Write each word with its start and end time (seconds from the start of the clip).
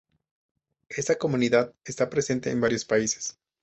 Esta 0.89 1.15
comunidad, 1.19 1.75
esta 1.85 2.09
presente 2.09 2.49
en 2.49 2.59
varios 2.59 2.85
países. 2.85 3.37